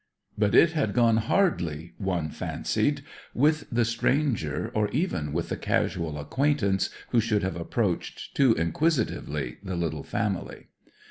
But 0.35 0.55
it 0.55 0.71
had 0.71 0.95
gone 0.95 1.17
hardly 1.17 1.93
one 1.99 2.29
fancied 2.31 3.03
with 3.35 3.67
the 3.71 3.85
stranger, 3.85 4.71
or 4.73 4.89
even 4.89 5.31
with 5.31 5.49
the 5.49 5.55
casual 5.57 6.17
acquaintance, 6.17 6.89
who 7.09 7.19
should 7.19 7.43
have 7.43 7.55
approached 7.55 8.35
too 8.35 8.55
inquisitively 8.55 9.59
the 9.63 9.75
little 9.75 10.01
family. 10.01 10.69